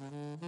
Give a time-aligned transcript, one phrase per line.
[0.00, 0.47] Mm-hmm.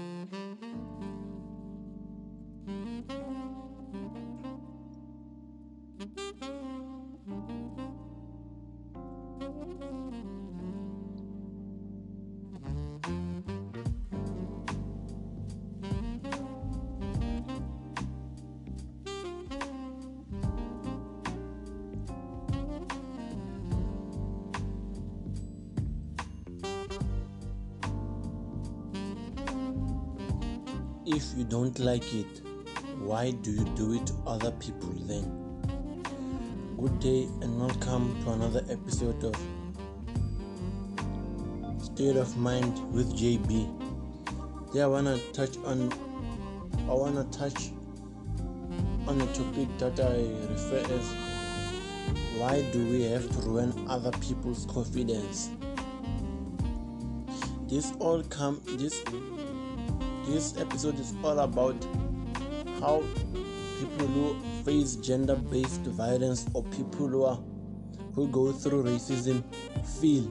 [31.13, 32.41] If you don't like it,
[33.00, 35.24] why do you do it to other people then?
[36.78, 39.34] Good day and welcome to another episode of
[41.82, 43.66] State of Mind with JB.
[44.68, 45.92] Today I wanna touch on
[46.88, 47.73] I wanna touch
[49.09, 50.15] on a topic that I
[50.48, 51.12] refer as
[52.38, 55.51] why do we have to ruin other people's confidence?
[57.66, 59.02] This all come this
[60.30, 61.74] this episode is all about
[62.78, 63.02] how
[63.80, 67.39] people who face gender-based violence or people who are
[68.14, 69.42] who go through racism
[70.00, 70.28] feel.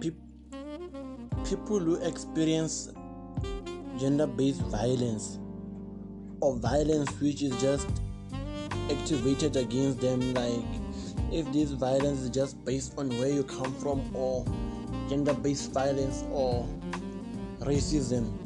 [0.00, 0.10] Pe-
[1.48, 2.90] people who experience
[3.96, 5.38] gender-based violence
[6.40, 7.88] or violence which is just
[8.90, 10.64] activated against them like
[11.30, 14.44] if this violence is just based on where you come from or
[15.08, 16.66] gender-based violence or
[17.60, 18.37] racism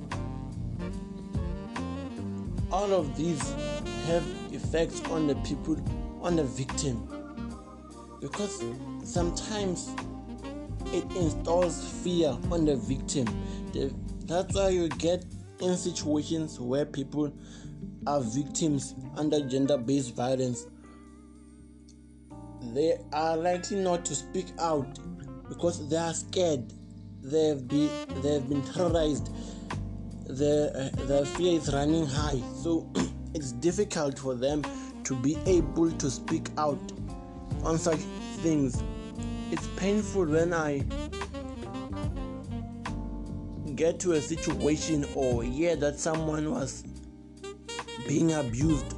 [2.72, 3.52] all of these
[4.06, 5.76] have effects on the people
[6.22, 7.08] on the victim.
[8.20, 8.64] Because
[9.04, 9.90] sometimes
[10.86, 13.26] it installs fear on the victim.
[13.72, 13.92] The,
[14.24, 15.24] that's why you get
[15.60, 17.32] in situations where people
[18.06, 20.66] are victims under gender-based violence.
[22.74, 24.98] They are likely not to speak out
[25.48, 26.72] because they are scared.
[27.22, 27.90] They've been
[28.22, 29.30] they've been terrorized
[30.36, 32.90] the uh, the fear is running high so
[33.34, 34.62] it's difficult for them
[35.04, 36.80] to be able to speak out
[37.64, 37.98] on such
[38.42, 38.82] things.
[39.50, 40.84] It's painful when i
[43.74, 46.84] get to a situation or hear that someone was
[48.06, 48.94] being abused.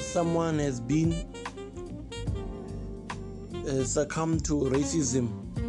[0.00, 1.12] Someone has been
[3.66, 5.28] uh, succumbed to racism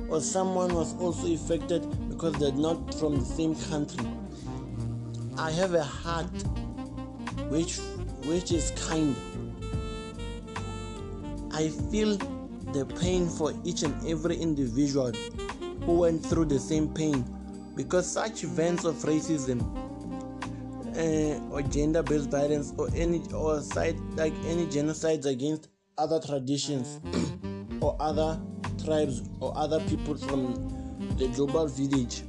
[0.10, 4.06] or someone was also affected because they're not from the same country
[5.42, 6.32] i have a heart
[7.50, 7.80] which
[8.26, 9.16] which is kind.
[11.54, 12.18] I feel
[12.72, 15.12] the pain for each and every individual
[15.86, 17.26] who went through the same pain
[17.76, 19.60] because such events of racism
[20.96, 27.00] uh, or gender-based violence or any or side like any genocides against other traditions
[27.82, 28.40] or other
[28.86, 30.54] tribes or other people from
[31.18, 32.24] the global village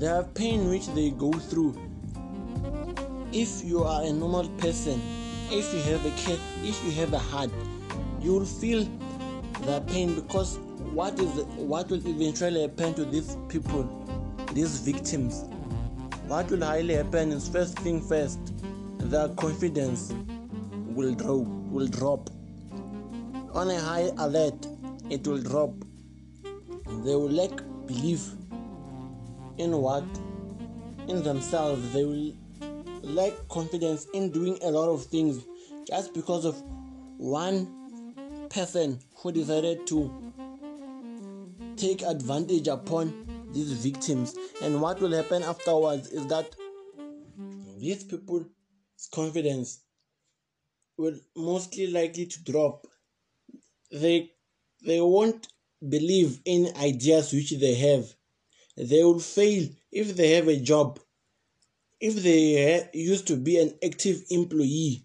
[0.00, 1.74] have pain which they go through.
[3.32, 5.00] If you are a normal person
[5.54, 7.50] if you have a cat if you have a heart
[8.22, 8.84] you will feel
[9.66, 10.58] the pain because
[10.94, 13.84] what is what will eventually happen to these people
[14.54, 15.44] these victims?
[16.26, 18.38] What will highly happen is first thing first
[18.98, 20.14] their confidence
[20.86, 22.30] will drop will drop.
[23.52, 24.66] On a high alert
[25.10, 25.74] it will drop.
[27.04, 28.30] They will lack belief
[29.58, 30.04] in what
[31.08, 32.32] in themselves they will
[33.02, 35.44] lack confidence in doing a lot of things
[35.86, 36.60] just because of
[37.18, 37.66] one
[38.50, 40.10] person who decided to
[41.76, 44.36] take advantage upon these victims.
[44.62, 46.54] And what will happen afterwards is that
[47.78, 48.46] these people's
[49.12, 49.82] confidence
[50.96, 52.86] will mostly likely to drop.
[53.90, 54.30] They
[54.84, 55.48] they won't
[55.88, 58.12] believe in ideas which they have
[58.88, 60.98] they will fail if they have a job
[62.00, 65.04] if they used to be an active employee.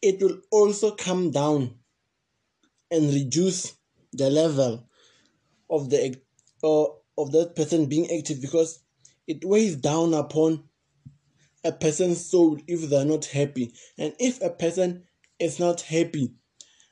[0.00, 1.74] It will also come down
[2.90, 3.74] and reduce
[4.12, 4.88] the level
[5.68, 6.16] of the
[6.64, 6.84] uh,
[7.18, 8.80] of that person being active because
[9.26, 10.64] it weighs down upon
[11.64, 13.74] a person's soul if they're not happy.
[13.98, 15.04] And if a person
[15.38, 16.32] is not happy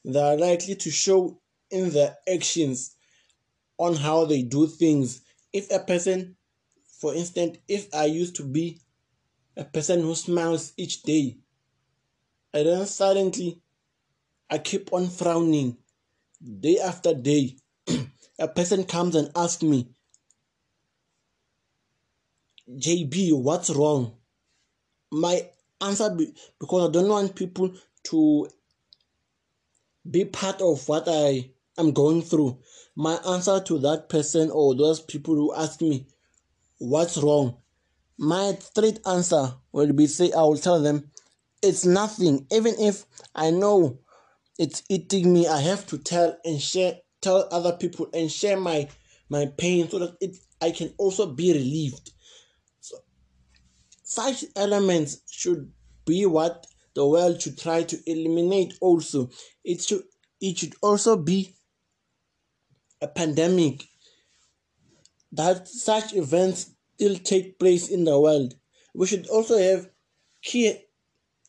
[0.04, 2.95] they are likely to show in their actions
[3.78, 5.22] on how they do things.
[5.52, 6.36] If a person
[6.98, 8.80] for instance if i used to be
[9.56, 11.36] a person who smiles each day
[12.52, 13.60] and then suddenly
[14.50, 15.76] i keep on frowning
[16.60, 17.56] day after day
[18.38, 19.88] a person comes and asks me
[22.68, 24.12] jb what's wrong?
[25.12, 25.48] My
[25.80, 27.72] answer be, because i don't want people
[28.04, 28.48] to
[30.10, 32.58] be part of what i I'm going through,
[32.94, 36.06] my answer to that person or those people who ask me
[36.78, 37.58] what's wrong,
[38.18, 41.10] my straight answer will be say I will tell them
[41.62, 42.46] it's nothing.
[42.50, 43.98] Even if I know
[44.58, 48.88] it's eating me, I have to tell and share tell other people and share my
[49.28, 52.12] my pain so that it I can also be relieved.
[52.80, 52.96] So
[54.02, 55.72] such elements should
[56.06, 59.30] be what the world should try to eliminate also.
[59.64, 60.04] It should
[60.40, 61.55] it should also be
[63.06, 63.84] a pandemic
[65.32, 68.54] that such events still take place in the world.
[68.94, 69.88] We should also have
[70.42, 70.78] key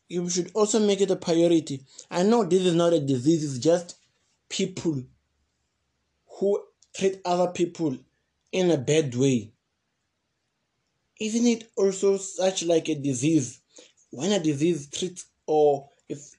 [0.08, 1.82] you should also make it a priority.
[2.10, 3.96] I know this is not a disease, it's just
[4.48, 5.02] people
[6.38, 6.62] who
[6.96, 7.98] treat other people
[8.52, 9.52] in a bad way.
[11.20, 13.60] Isn't it also such like a disease?
[14.10, 16.30] When a disease treats or if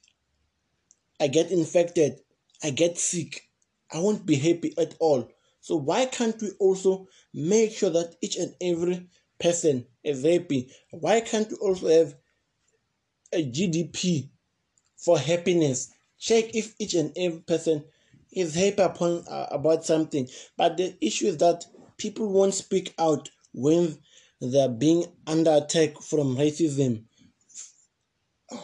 [1.20, 2.20] I get infected,
[2.64, 3.49] I get sick,
[3.92, 5.30] I won't be happy at all.
[5.62, 9.08] So why can't we also make sure that each and every
[9.40, 10.72] person is happy?
[10.92, 12.16] Why can't we also have
[13.34, 14.30] a GDP
[14.98, 15.92] for happiness?
[16.18, 17.84] Check if each and every person
[18.32, 20.28] is happy upon uh, about something.
[20.58, 21.66] But the issue is that
[21.98, 23.98] people won't speak out when
[24.42, 27.04] they're being under attack from racism,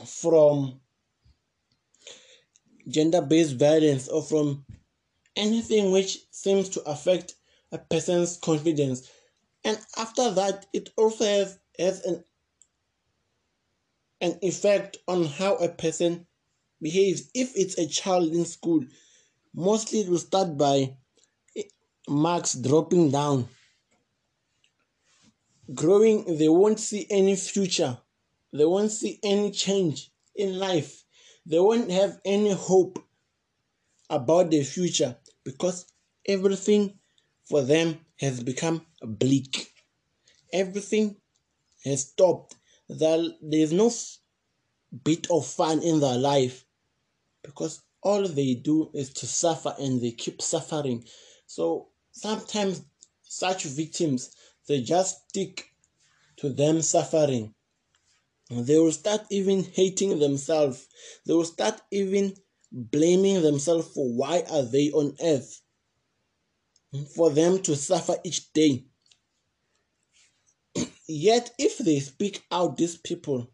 [0.06, 0.80] from
[2.88, 4.66] gender based violence, or from
[5.36, 7.36] anything which seems to affect
[7.72, 9.10] a person's confidence.
[9.64, 12.24] And after that, it also has, has an,
[14.22, 16.28] an effect on how a person
[16.82, 17.30] behaves.
[17.34, 18.84] If it's a child in school,
[19.54, 20.96] mostly it will start by
[21.58, 21.64] eh,
[22.08, 23.48] marks dropping down.
[25.74, 27.98] Growing, they won't see any future.
[28.54, 31.04] They won't see any change in life.
[31.46, 33.05] They won't have any hope
[34.10, 35.86] about the future because
[36.28, 37.00] everything
[37.46, 39.74] for them has become bleak.
[40.54, 41.16] Everything
[41.84, 42.56] has stopped.
[42.90, 43.92] There's no
[45.04, 46.66] bit of fun in their life
[47.44, 51.04] because all they do is to suffer and they keep suffering.
[51.48, 52.84] So sometimes
[53.24, 54.36] such victims
[54.68, 55.72] they just stick
[56.38, 57.54] to them suffering.
[58.50, 60.88] They will start even hating themselves.
[61.26, 62.36] They will start even
[62.72, 65.62] blaming themselves for why are they on earth
[67.16, 68.86] for them to suffer each day.
[71.08, 73.50] Yet if they speak out these people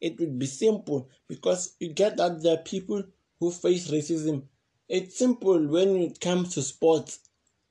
[0.00, 3.02] it would be simple because you get that there are people
[3.40, 4.44] who face racism.
[4.88, 7.18] It's simple when it comes to sports.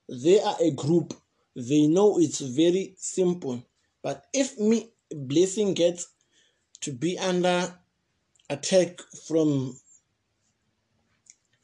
[0.10, 1.14] They are a group.
[1.56, 3.64] They know it's very simple.
[4.04, 6.08] But if me blessing gets
[6.82, 7.74] to be under
[8.50, 9.78] attack from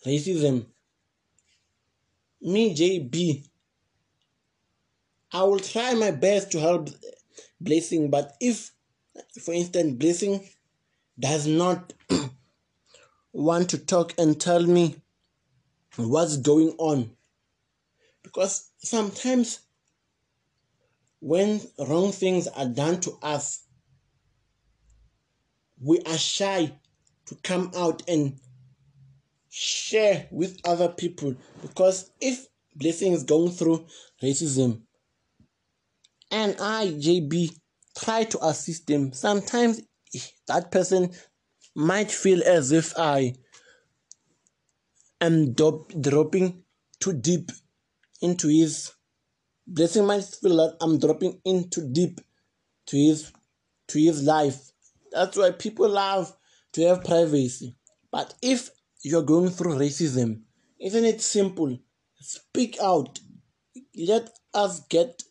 [0.05, 0.65] racism.
[2.41, 3.47] Me, JB,
[5.31, 6.89] I will try my best to help
[7.59, 8.71] Blessing, but if,
[9.41, 10.47] for instance, Blessing
[11.17, 11.93] does not
[13.33, 14.95] want to talk and tell me
[15.95, 17.11] what's going on,
[18.21, 19.59] because sometimes
[21.19, 23.63] when wrong things are done to us,
[25.81, 26.71] we are shy
[27.27, 28.39] to come out and
[29.55, 33.85] share with other people because if blessing is going through
[34.21, 34.81] racism
[36.31, 37.55] and I, JB,
[37.95, 39.79] try to assist them, sometimes
[40.47, 41.11] that person
[41.75, 43.35] might feel as if I
[45.21, 46.63] am do- dropping
[46.99, 47.51] too deep
[48.21, 48.91] into his
[49.67, 52.19] blessing might feel that I'm dropping into deep
[52.87, 53.31] to his
[53.89, 54.71] to his life.
[55.11, 56.35] That's why people love
[56.71, 57.75] to have privacy.
[58.11, 58.71] But if
[59.03, 60.41] you're going through racism,
[60.79, 61.77] isn't it simple?
[62.19, 63.19] Speak out.
[63.95, 65.23] Let us get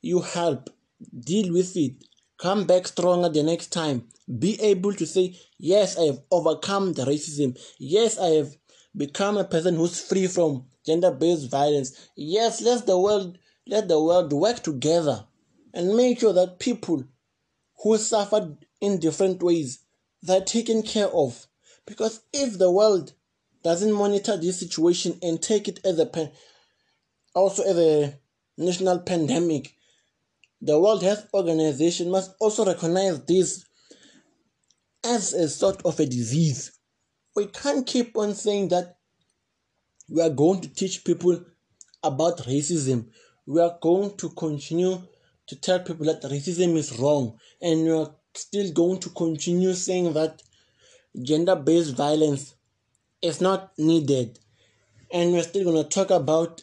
[0.00, 0.70] you help.
[1.18, 2.04] Deal with it.
[2.38, 4.08] Come back stronger the next time.
[4.38, 7.58] Be able to say, Yes, I have overcome the racism.
[7.78, 8.56] Yes, I have
[8.96, 12.08] become a person who's free from gender based violence.
[12.16, 15.26] Yes, let the world let the world work together
[15.74, 17.04] and make sure that people
[17.82, 19.84] who suffered in different ways
[20.22, 21.46] they're taken care of.
[21.90, 23.14] Because if the world
[23.64, 26.30] doesn't monitor this situation and take it as a pan-
[27.34, 28.16] also as a
[28.56, 29.74] national pandemic,
[30.62, 33.64] the World Health Organization must also recognize this
[35.04, 36.78] as a sort of a disease.
[37.34, 38.98] We can't keep on saying that
[40.08, 41.44] we are going to teach people
[42.04, 43.08] about racism.
[43.46, 45.02] We are going to continue
[45.48, 50.12] to tell people that racism is wrong, and we are still going to continue saying
[50.12, 50.40] that
[51.22, 52.54] gender based violence
[53.22, 54.38] is not needed.
[55.12, 56.62] and we're still going to talk about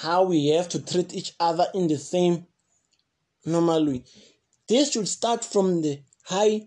[0.00, 2.46] how we have to treat each other in the same
[3.44, 4.04] normal way.
[4.68, 6.62] This should start from the high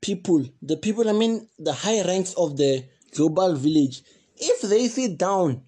[0.00, 2.84] people, the people, I mean, the high ranks of the
[3.14, 4.02] global village.
[4.36, 5.62] If they sit down,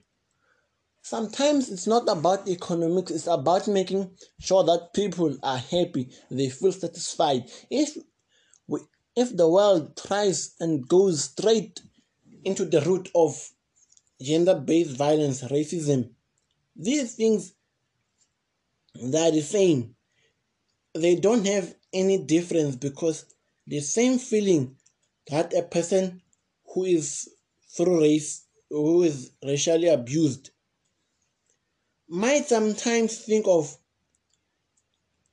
[1.02, 6.72] sometimes it's not about economics, it's about making sure that people are happy, they feel
[6.72, 7.44] satisfied.
[7.70, 7.96] If
[9.16, 11.80] if the world tries and goes straight
[12.44, 13.50] into the root of
[14.20, 16.10] gender based violence, racism.
[16.76, 17.52] These things
[19.00, 19.96] they are the same.
[20.94, 23.24] They don't have any difference because
[23.66, 24.76] the same feeling
[25.28, 26.22] that a person
[26.72, 27.28] who is
[27.68, 30.50] through race, who is racially abused,
[32.08, 33.76] might sometimes think of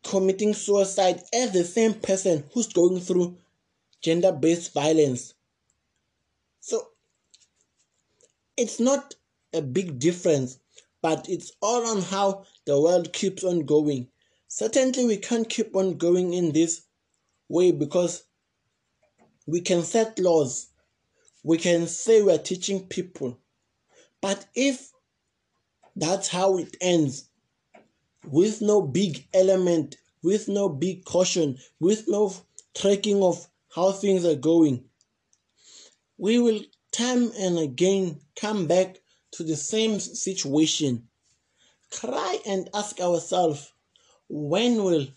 [0.03, 3.37] committing suicide as the same person who's going through
[4.01, 5.33] gender based violence.
[6.59, 6.89] So
[8.57, 9.15] it's not
[9.53, 10.59] a big difference,
[11.01, 14.07] but it's all on how the world keeps on going.
[14.47, 16.81] Certainly, we can't keep on going in this
[17.47, 18.23] way because
[19.47, 20.67] we can set laws,
[21.43, 23.39] we can say we're teaching people,
[24.21, 24.91] but if
[25.95, 27.29] that's how it ends,
[28.29, 32.33] with no big element, with no big caution, with no
[32.75, 34.85] tracking of how things are going,
[36.17, 36.61] we will
[36.91, 38.97] time and again come back
[39.31, 41.07] to the same situation.
[41.91, 43.73] Cry and ask ourselves
[44.29, 45.07] when will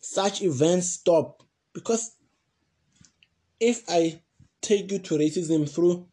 [0.00, 1.42] such events stop?
[1.72, 2.12] Because
[3.60, 4.20] if I
[4.60, 6.06] take you to racism through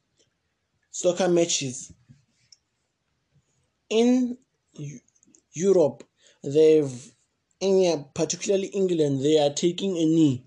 [0.91, 1.91] soccer matches
[3.89, 4.37] in
[5.53, 6.03] Europe,
[6.43, 7.11] they've
[7.61, 10.44] in particularly England, they are taking a knee.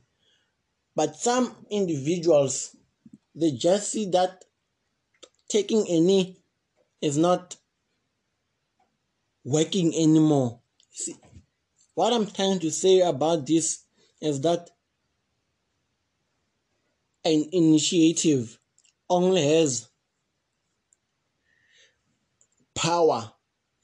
[0.98, 2.74] But some individuals
[3.32, 4.44] they just see that
[5.48, 6.38] taking a knee
[7.00, 7.54] is not
[9.44, 10.58] working anymore.
[10.90, 11.14] See,
[11.94, 13.84] what I'm trying to say about this
[14.20, 14.70] is that
[17.24, 18.58] an initiative
[19.08, 19.88] only has
[22.74, 23.32] power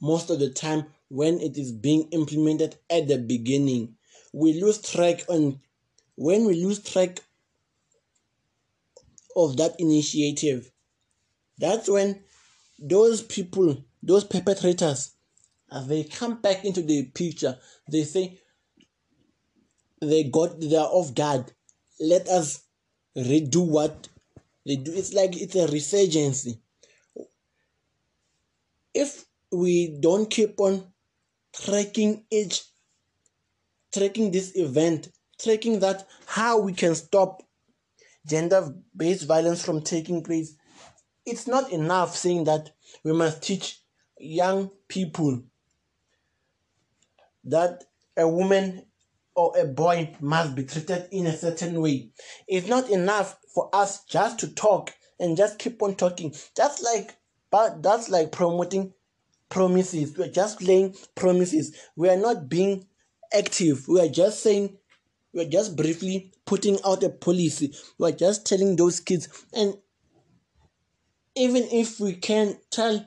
[0.00, 3.94] most of the time when it is being implemented at the beginning.
[4.32, 5.60] We lose track on
[6.16, 7.20] when we lose track
[9.36, 10.70] of that initiative.
[11.58, 12.22] That's when
[12.78, 15.12] those people, those perpetrators,
[15.70, 17.58] as they come back into the picture,
[17.90, 18.38] they say
[20.00, 21.52] they got they are off guard.
[22.00, 22.62] Let us
[23.16, 24.08] redo what
[24.66, 24.92] they do.
[24.92, 26.46] It's like it's a resurgence.
[28.92, 30.92] If we don't keep on
[31.52, 32.62] tracking each
[33.92, 35.08] tracking this event,
[35.40, 37.42] tracking that how we can stop
[38.26, 40.54] gender based violence from taking place,
[41.26, 42.70] it's not enough saying that
[43.02, 43.80] we must teach
[44.18, 45.42] young people
[47.44, 47.84] that
[48.16, 48.84] a woman
[49.34, 52.10] or a boy must be treated in a certain way.
[52.46, 56.34] It's not enough for us just to talk and just keep on talking.
[56.56, 57.16] Just like
[57.50, 58.94] but that's like promoting
[59.48, 60.18] promises.
[60.18, 61.76] We're just laying promises.
[61.94, 62.88] We are not being
[63.32, 63.86] active.
[63.86, 64.76] We are just saying
[65.34, 67.74] we're just briefly putting out a policy.
[67.98, 69.28] We're just telling those kids.
[69.52, 69.74] And
[71.36, 73.04] even if we can tell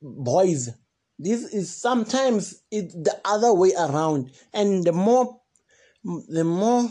[0.00, 0.70] boys,
[1.18, 4.30] this is sometimes it's the other way around.
[4.52, 5.40] And the more
[6.04, 6.90] the more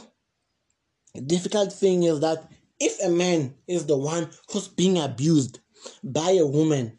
[1.26, 2.48] difficult thing is that
[2.80, 5.60] if a man is the one who's being abused
[6.04, 6.98] by a woman,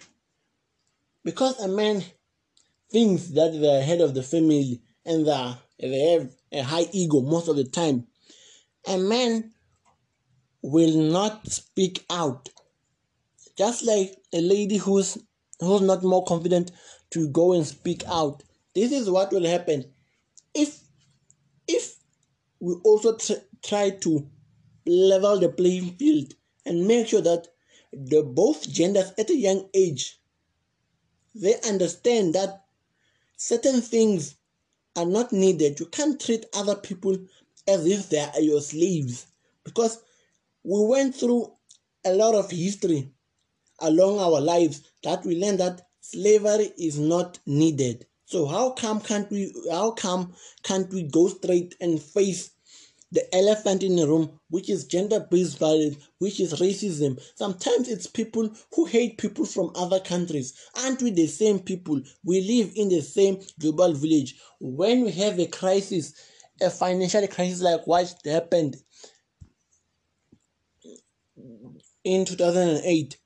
[1.23, 2.03] because a man
[2.91, 7.49] thinks that they're head of the family and they're they have a high ego most
[7.49, 8.07] of the time.
[8.87, 9.53] A man
[10.63, 12.49] will not speak out.
[13.57, 15.19] Just like a lady who's
[15.61, 16.71] who's not more confident
[17.11, 18.43] to go and speak out.
[18.75, 19.85] This is what will happen
[20.55, 20.81] if
[21.67, 21.97] if
[22.61, 24.29] we also tr- try to
[24.87, 26.35] level the playing field
[26.67, 27.49] and make sure that
[27.93, 30.21] the both genders at a young age
[31.35, 32.65] they understand that
[33.37, 34.37] certain things
[34.99, 35.79] are not needed.
[35.79, 37.17] You can't treat other people
[37.69, 39.27] as if they are your slaves
[39.63, 39.99] because
[40.65, 41.53] we went through
[42.05, 43.13] a lot of history
[43.81, 48.07] along our lives that we learned that slavery is not needed.
[48.25, 52.51] So how come can't we how come can't we go straight and face
[53.11, 57.21] the elephant in the room, which is gender based violence, which is racism.
[57.37, 60.55] Sometimes it's people who hate people from other countries.
[60.75, 62.01] Aren't we the same people?
[62.25, 64.37] We live in the same global village.
[64.61, 66.15] When we have a crisis,
[66.61, 68.77] a financial crisis like what happened
[72.05, 73.17] in 2008,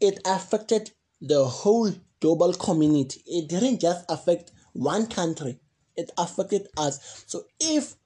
[0.00, 3.22] it affected the whole global community.
[3.26, 5.58] It didn't just affect one country,
[5.96, 7.24] it affected us.
[7.26, 7.96] So if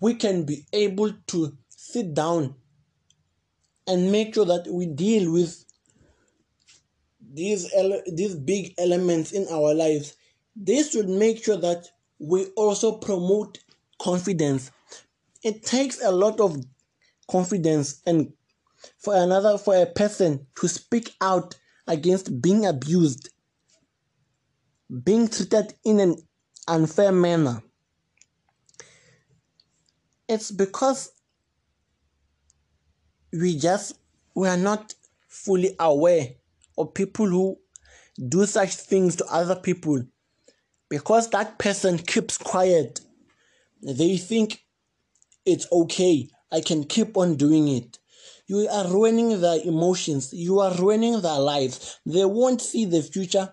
[0.00, 2.54] we can be able to sit down
[3.86, 5.64] and make sure that we deal with
[7.32, 10.14] these ele- these big elements in our lives.
[10.54, 11.86] This would make sure that
[12.18, 13.58] we also promote
[14.00, 14.70] confidence.
[15.42, 16.56] It takes a lot of
[17.30, 18.32] confidence and
[18.98, 21.56] for another for a person to speak out
[21.88, 23.30] against being abused
[25.04, 26.16] being treated in an
[26.68, 27.62] unfair manner
[30.28, 31.12] it's because
[33.32, 33.98] we just
[34.34, 34.94] we are not
[35.28, 36.28] fully aware
[36.78, 37.56] of people who
[38.28, 40.02] do such things to other people.
[40.88, 43.00] Because that person keeps quiet
[43.82, 44.64] they think
[45.44, 47.98] it's okay i can keep on doing it.
[48.48, 51.98] You are ruining their emotions you are ruining their lives.
[52.06, 53.52] They won't see the future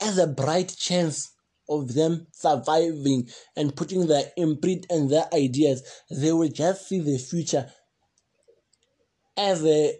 [0.00, 1.30] as a bright chance
[1.68, 7.18] of them surviving and putting their imprint and their ideas they will just see the
[7.18, 7.70] future
[9.36, 9.94] as a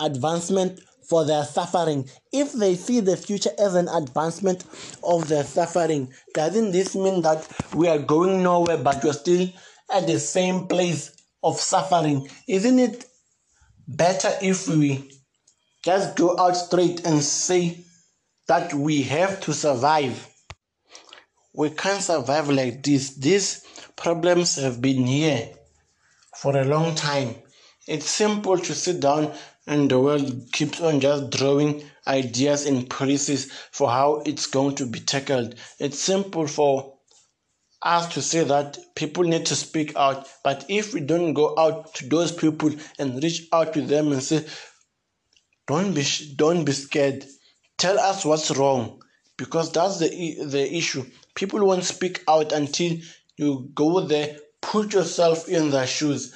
[0.00, 2.08] advancement for their suffering.
[2.32, 4.64] If they see the future as an advancement
[5.04, 9.48] of their suffering, doesn't this mean that we are going nowhere but we're still
[9.92, 11.12] at the same place
[11.42, 12.28] of suffering?
[12.48, 13.04] Isn't it
[13.86, 15.10] better if we
[15.84, 17.84] just go out straight and say
[18.48, 20.28] that we have to survive?
[21.56, 23.14] We can't survive like this.
[23.14, 23.64] These
[23.96, 25.54] problems have been here
[26.36, 27.34] for a long time.
[27.88, 29.32] It's simple to sit down
[29.66, 34.84] and the world keeps on just drawing ideas and policies for how it's going to
[34.84, 35.54] be tackled.
[35.78, 36.98] It's simple for
[37.80, 41.94] us to say that people need to speak out, but if we don't go out
[41.94, 44.44] to those people and reach out to them and say,
[45.66, 46.04] "Don't be
[46.36, 47.24] don't be scared,
[47.78, 49.00] tell us what's wrong,"
[49.36, 50.08] because that's the
[50.44, 51.04] the issue.
[51.34, 52.96] People won't speak out until
[53.36, 56.34] you go there, put yourself in their shoes,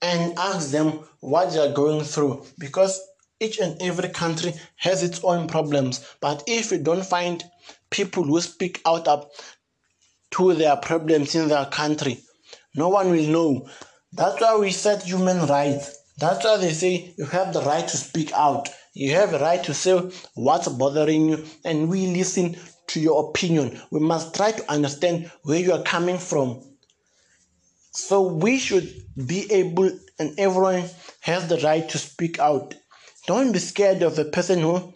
[0.00, 3.00] and ask them what they are going through because
[3.40, 6.04] each and every country has its own problems.
[6.20, 7.42] But if you don't find
[7.90, 9.30] people who speak out up
[10.32, 12.20] to their problems in their country,
[12.74, 13.68] no one will know.
[14.12, 15.96] That's why we set human rights.
[16.18, 18.68] That's why they say you have the right to speak out.
[18.94, 19.98] You have a right to say
[20.34, 22.56] what's bothering you, and we listen
[22.88, 23.80] to your opinion.
[23.90, 26.72] We must try to understand where you are coming from
[27.92, 28.90] so we should
[29.26, 30.84] be able, and everyone
[31.20, 32.74] has the right to speak out.
[33.26, 34.94] Don't be scared of a person who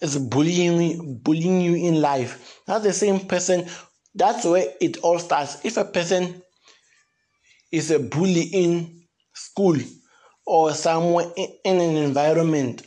[0.00, 2.60] is bullying bullying you in life.
[2.66, 3.66] That's the same person.
[4.14, 5.64] That's where it all starts.
[5.64, 6.42] If a person
[7.72, 9.02] is a bully in
[9.34, 9.76] school
[10.46, 12.86] or somewhere in, an environment,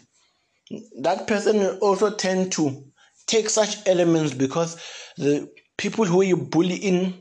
[1.02, 2.84] that person will also tend to
[3.26, 4.78] take such elements because
[5.18, 7.14] the people who you bully in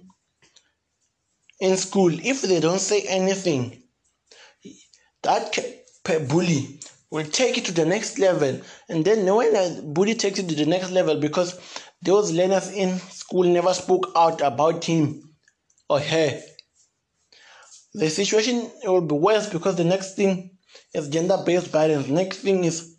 [1.58, 3.82] in school, if they don't say anything,
[5.22, 5.58] that
[6.28, 8.60] bully will take it to the next level.
[8.88, 11.58] And then when a bully takes it to the next level, because
[12.02, 15.34] those learners in school never spoke out about him
[15.88, 16.42] or her,
[17.96, 20.50] the situation will be worse because the next thing
[20.92, 22.08] is gender based violence.
[22.08, 22.94] Next thing is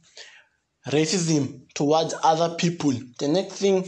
[0.88, 2.94] racism towards other people.
[3.20, 3.88] The next thing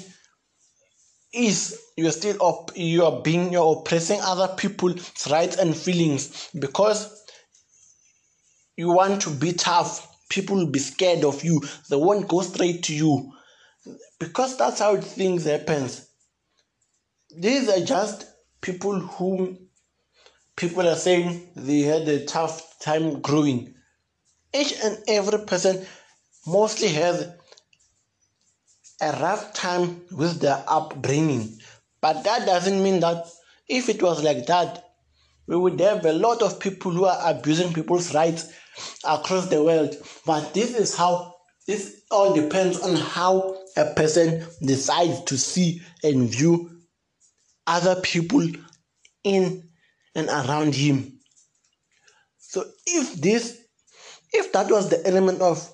[1.34, 7.24] is you're still up you are being you're oppressing other people's rights and feelings because
[8.78, 12.82] you want to be tough people will be scared of you they won't go straight
[12.82, 13.32] to you
[14.20, 16.10] because that's how things happens
[17.38, 18.26] these are just
[18.62, 19.56] people who
[20.60, 23.74] people are saying they had a tough time growing
[24.54, 25.86] each and every person
[26.46, 27.30] mostly has
[29.02, 31.58] a rough time with their upbringing.
[32.02, 33.26] But that doesn't mean that
[33.70, 34.84] if it was like that,
[35.48, 38.52] we would have a lot of people who are abusing people's rights
[39.06, 39.96] across the world.
[40.26, 41.36] But this is how
[41.68, 46.82] this all depends on how a person decides to see and view
[47.68, 48.46] other people
[49.24, 49.69] in
[50.16, 51.20] and around him.
[52.38, 53.60] So if this
[54.32, 55.72] if that was the element of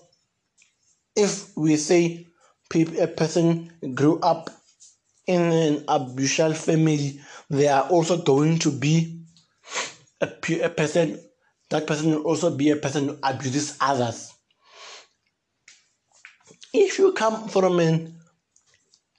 [1.16, 2.28] if we say
[3.00, 4.50] a person grew up
[5.28, 7.20] in an abusive family,
[7.50, 9.22] they are also going to be
[10.22, 10.30] a,
[10.62, 11.20] a person,
[11.70, 14.34] that person will also be a person who abuses others.
[16.74, 18.16] If you come from an,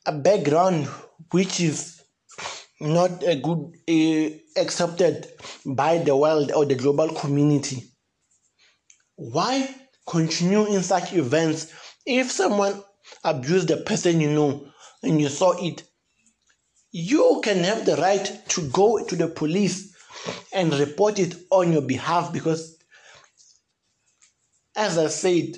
[0.05, 0.87] a background
[1.31, 1.96] which is
[2.81, 5.29] not a good uh, accepted
[5.65, 7.83] by the world or the global community.
[9.17, 9.69] Why
[10.07, 11.73] continue in such events?
[12.05, 12.83] If someone
[13.25, 14.69] abused the person you know
[15.03, 15.83] and you saw it
[16.93, 19.95] you can have the right to go to the police
[20.53, 22.77] and report it on your behalf because
[24.77, 25.57] as i said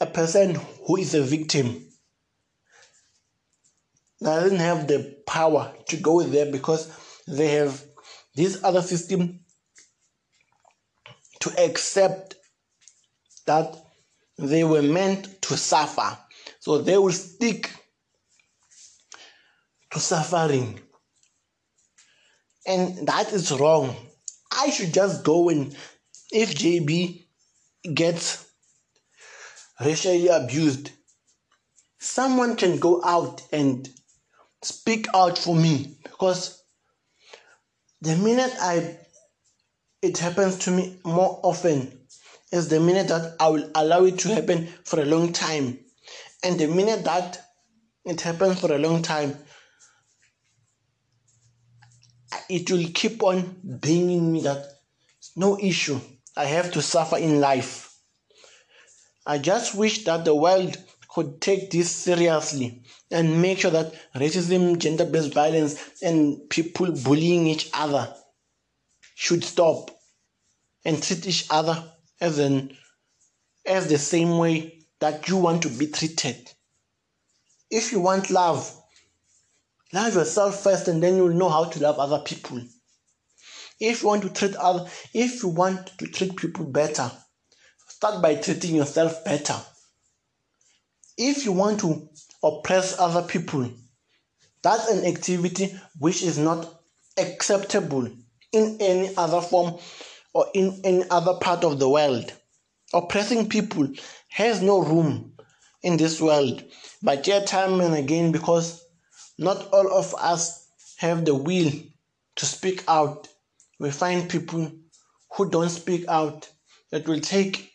[0.00, 1.87] a person who is a victim
[4.22, 6.90] doesn't have the power to go there because
[7.26, 7.82] they have
[8.34, 9.40] this other system
[11.40, 12.34] to accept
[13.46, 13.76] that
[14.38, 16.16] they were meant to suffer.
[16.60, 17.70] So they will stick
[19.90, 20.80] to suffering.
[22.66, 23.96] And that is wrong.
[24.52, 25.74] I should just go and
[26.30, 27.24] if JB
[27.94, 28.46] gets
[29.80, 30.90] racially abused,
[31.98, 33.88] someone can go out and
[34.68, 36.62] speak out for me because
[38.02, 38.98] the minute I
[40.02, 41.98] it happens to me more often
[42.52, 45.78] is the minute that I will allow it to happen for a long time.
[46.44, 47.40] And the minute that
[48.04, 49.36] it happens for a long time,
[52.48, 54.66] it will keep on being in me that
[55.34, 56.00] no issue.
[56.36, 57.92] I have to suffer in life.
[59.26, 60.76] I just wish that the world
[61.08, 67.46] could take this seriously and make sure that racism, gender based violence, and people bullying
[67.46, 68.14] each other
[69.14, 69.90] should stop
[70.84, 71.82] and treat each other
[72.20, 72.76] as an
[73.66, 76.52] as the same way that you want to be treated.
[77.70, 78.74] If you want love,
[79.92, 82.62] love yourself first and then you'll know how to love other people.
[83.80, 87.10] If you want to treat other if you want to treat people better,
[87.88, 89.56] start by treating yourself better.
[91.18, 92.08] If you want to
[92.44, 93.68] oppress other people,
[94.62, 96.80] that's an activity which is not
[97.18, 98.08] acceptable
[98.52, 99.78] in any other form
[100.32, 102.32] or in any other part of the world.
[102.94, 103.88] Oppressing people
[104.28, 105.32] has no room
[105.82, 106.62] in this world.
[107.02, 108.84] But yet, time and again, because
[109.38, 111.72] not all of us have the will
[112.36, 113.26] to speak out,
[113.80, 114.70] we find people
[115.32, 116.48] who don't speak out.
[116.92, 117.72] It will take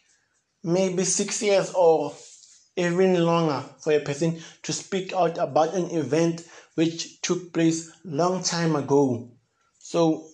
[0.64, 2.14] maybe six years or
[2.76, 8.44] even longer for a person to speak out about an event which took place long
[8.44, 9.30] time ago.
[9.80, 10.28] So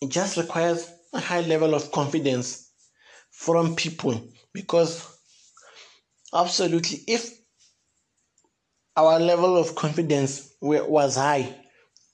[0.00, 2.70] it just requires a high level of confidence
[3.30, 4.20] from people
[4.52, 5.06] because
[6.34, 7.38] absolutely if
[8.96, 11.54] our level of confidence was high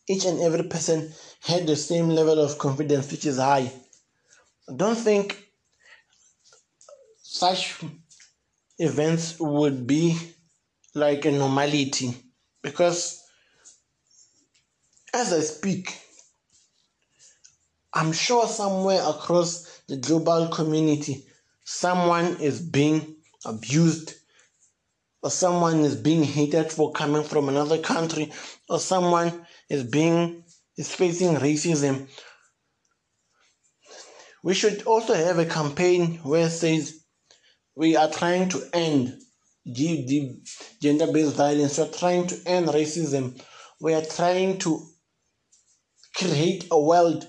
[0.08, 1.10] each and every person
[1.40, 3.72] had the same level of confidence which is high
[4.76, 5.48] don't think
[7.22, 7.80] such
[8.78, 10.18] events would be
[10.94, 12.14] like a normality
[12.62, 13.22] because
[15.12, 16.00] as I speak
[17.96, 21.24] I'm sure somewhere across the global community,
[21.62, 23.14] someone is being
[23.46, 24.14] abused,
[25.22, 28.32] or someone is being hated for coming from another country,
[28.68, 30.42] or someone is being
[30.76, 32.08] is facing racism.
[34.42, 37.03] We should also have a campaign where says
[37.76, 39.20] we are trying to end
[39.72, 41.78] gender-based violence.
[41.78, 43.40] We are trying to end racism.
[43.80, 44.80] We are trying to
[46.14, 47.28] create a world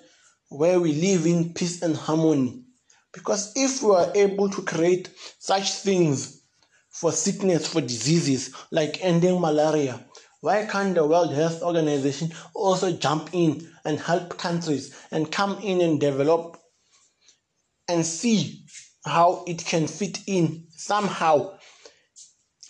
[0.50, 2.64] where we live in peace and harmony.
[3.14, 6.44] Because if we are able to create such things
[6.90, 10.06] for sickness, for diseases like ending malaria,
[10.42, 15.82] why can't the World Health Organization also jump in and help countries and come in
[15.82, 16.58] and develop
[17.88, 18.65] and see
[19.06, 21.58] how it can fit in somehow?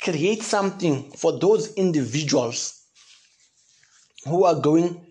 [0.02, 2.84] Create something for those individuals
[4.26, 5.06] who are going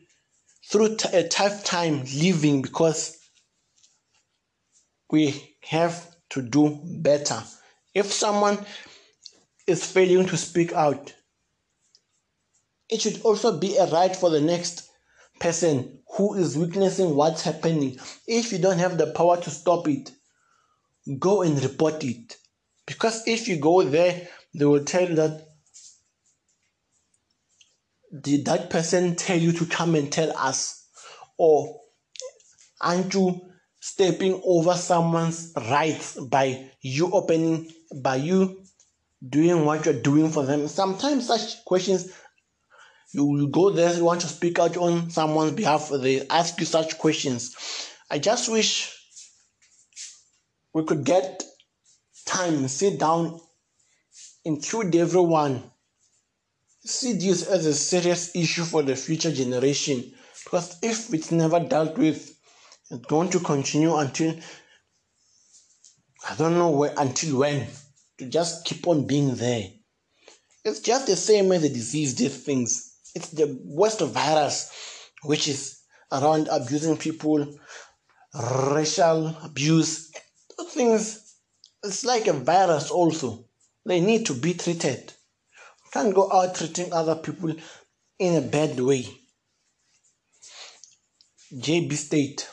[0.71, 3.19] through t- a tough time living because
[5.11, 7.43] we have to do better.
[7.95, 8.65] If someone
[9.67, 11.15] is failing to speak out,
[12.91, 14.91] it should also be a right for the next
[15.41, 17.99] person who is witnessing what's happening.
[18.27, 20.13] If you don't have the power to stop it,
[21.19, 22.37] go and report it.
[22.87, 25.49] Because if you go there, they will tell that
[28.21, 30.87] did that person tell you to come and tell us?
[31.37, 31.81] Or
[32.81, 33.41] aren't you
[33.81, 38.63] stepping over someone's rights by you opening, by you
[39.27, 40.69] doing what you're doing for them?
[40.69, 42.13] Sometimes such questions,
[43.13, 46.67] you will go there, you want to speak out on someone's behalf, they ask you
[46.67, 47.55] such questions.
[48.11, 48.97] I just wish
[50.75, 51.43] we could get
[52.27, 53.41] time, sit down,
[54.45, 55.63] include everyone
[56.85, 60.13] see this as a serious issue for the future generation
[60.45, 62.37] because if it's never dealt with,
[62.91, 64.35] it's going to continue until
[66.29, 67.67] I don't know where until when
[68.19, 69.69] to just keep on being there.
[70.65, 72.95] It's just the same as the disease, these things.
[73.15, 74.71] It's the worst virus
[75.23, 75.81] which is
[76.13, 77.59] around abusing people,
[78.35, 80.13] racial abuse,
[80.75, 81.37] things.
[81.83, 83.45] It's like a virus also.
[83.87, 85.13] They need to be treated.
[85.85, 87.55] You can't go out treating other people
[88.19, 89.07] in a bad way.
[91.55, 92.49] JB State.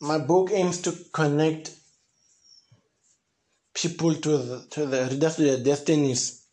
[0.00, 1.70] My book aims to connect
[3.74, 6.46] people to the, to the readers to their destinies.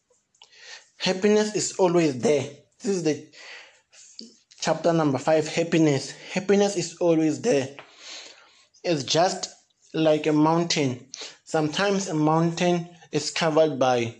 [0.97, 2.49] Happiness is always there.
[2.82, 3.28] This is the
[4.60, 6.12] chapter number five happiness.
[6.32, 7.76] Happiness is always there.
[8.84, 9.50] It's just
[9.93, 11.08] like a mountain.
[11.46, 14.15] Sometimes a mountain is covered by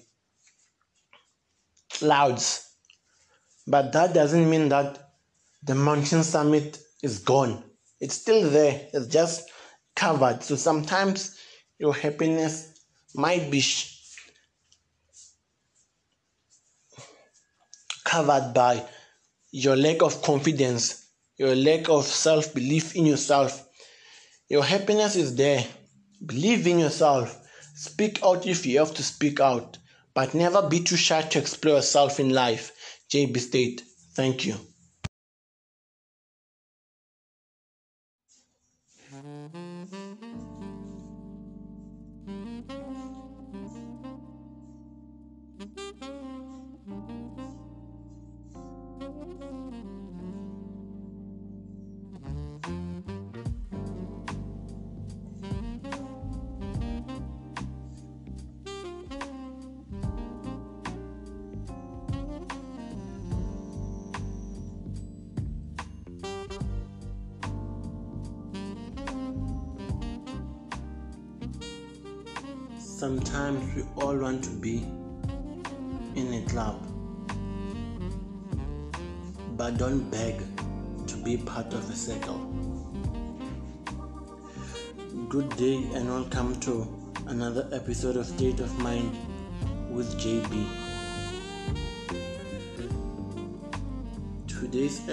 [1.92, 2.70] clouds,
[3.68, 5.12] but that doesn't mean that
[5.64, 7.64] the mountain summit is gone.
[8.00, 9.50] It's still there, it's just
[9.96, 10.44] covered.
[10.44, 11.38] So sometimes
[11.80, 12.80] your happiness
[13.16, 13.62] might be
[18.04, 18.86] covered by
[19.52, 23.68] your lack of confidence, your lack of self belief in yourself.
[24.54, 25.66] Your happiness is there.
[26.24, 27.44] Believe in yourself.
[27.74, 29.80] Speak out if you have to speak out,
[30.14, 32.72] but never be too shy to explore yourself in life.
[33.10, 33.82] JB State,
[34.14, 34.54] thank you.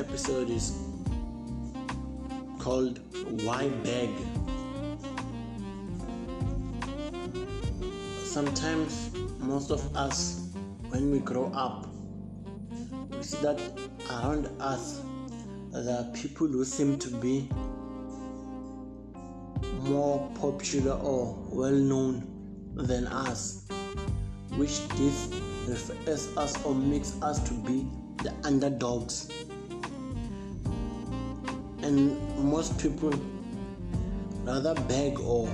[0.00, 0.72] Episode is
[2.58, 3.00] called
[3.42, 4.08] Why Beg?
[8.24, 9.10] sometimes
[9.40, 10.48] most of us
[10.88, 11.86] when we grow up
[13.10, 13.60] we see that
[14.08, 15.02] around us
[15.72, 17.46] there are people who seem to be
[19.82, 22.22] more popular or well known
[22.74, 23.66] than us
[24.56, 25.28] which this
[25.68, 27.86] refers us or makes us to be
[28.22, 29.28] the underdogs
[31.90, 33.12] and most people
[34.44, 35.48] rather beg or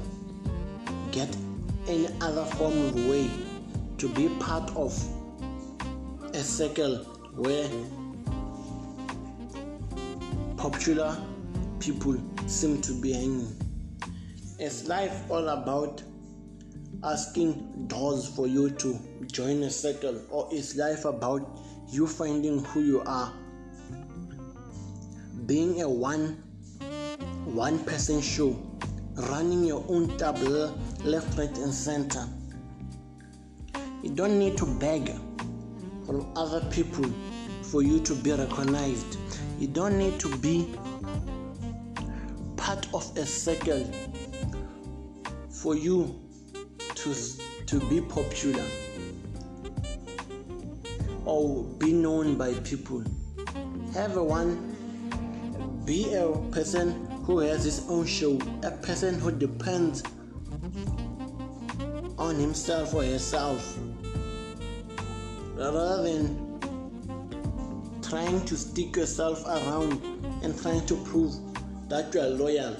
[1.11, 1.35] get
[1.89, 3.31] any other form of way
[3.97, 4.93] to be part of
[6.35, 6.99] a circle
[7.37, 7.67] where
[10.59, 11.17] popular
[11.81, 13.57] people seem to be hanging.
[14.59, 16.03] Is life all about
[17.03, 22.81] asking doors for you to join a circle, or is life about you finding who
[22.81, 23.33] you are?
[25.47, 26.43] Being a one
[27.45, 28.57] one person show,
[29.31, 32.29] running your own table left, right, and center.
[34.03, 35.09] You don't need to beg
[36.05, 37.09] from other people
[37.63, 39.19] for you to be recognized.
[39.59, 40.75] You don't need to be
[42.57, 43.89] part of a circle
[45.49, 46.21] for you
[46.95, 47.15] to,
[47.67, 48.65] to be popular
[51.25, 53.03] or be known by people.
[53.95, 54.76] Have a one,
[55.87, 60.03] be a person who has his own show, a person who depends
[62.19, 63.79] on himself or herself
[65.55, 66.59] rather than
[68.03, 70.03] trying to stick yourself around
[70.43, 71.33] and trying to prove
[71.89, 72.77] that you are loyal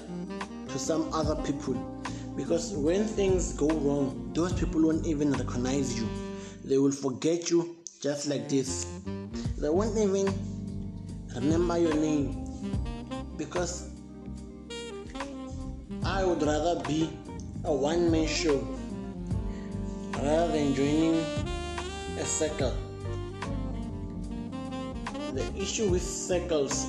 [0.67, 1.75] to some other people.
[2.35, 6.07] Because when things go wrong those people won't even recognize you.
[6.65, 8.85] They will forget you just like this.
[9.57, 10.27] They won't even
[11.33, 12.47] remember your name
[13.37, 13.89] because
[16.03, 17.09] i would rather be
[17.65, 18.65] a one-man show
[20.13, 21.15] rather than joining
[22.19, 22.73] a circle.
[25.33, 26.87] The issue with circles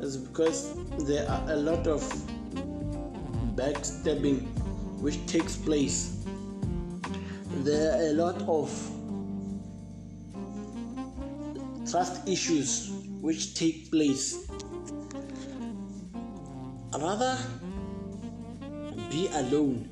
[0.00, 0.74] is because
[1.06, 2.02] there are a lot of
[3.56, 4.46] backstabbing
[5.00, 6.24] which takes place.
[7.64, 8.70] There are a lot of
[11.90, 12.90] trust issues
[13.22, 14.47] which take place.
[17.00, 17.38] Rather
[19.08, 19.88] be alone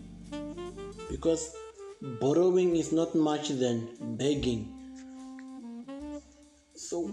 [1.09, 1.55] because
[2.21, 4.73] borrowing is not much than begging.
[6.75, 7.13] So,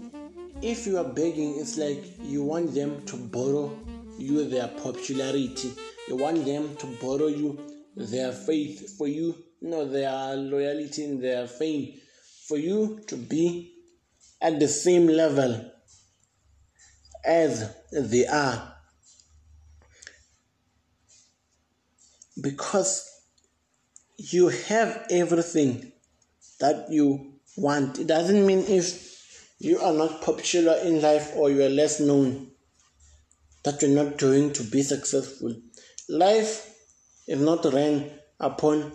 [0.62, 3.70] if you are begging, it's like you want them to borrow
[4.18, 5.72] you their popularity,
[6.08, 7.58] you want them to borrow you
[7.96, 11.94] their faith, for you, you know, their loyalty and their fame,
[12.48, 13.72] for you to be
[14.42, 15.70] at the same level
[17.24, 18.73] as they are.
[22.40, 23.10] Because
[24.16, 25.92] you have everything
[26.60, 27.98] that you want.
[27.98, 29.14] It doesn't mean if
[29.58, 32.50] you are not popular in life or you are less known
[33.64, 35.54] that you're not going to be successful.
[36.08, 36.74] Life
[37.26, 38.92] is not ran upon